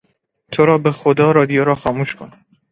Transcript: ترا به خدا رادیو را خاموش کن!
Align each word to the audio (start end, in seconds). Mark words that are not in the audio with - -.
ترا 0.53 0.77
به 0.83 0.91
خدا 0.91 1.31
رادیو 1.31 1.63
را 1.63 1.75
خاموش 1.75 2.15
کن! 2.15 2.29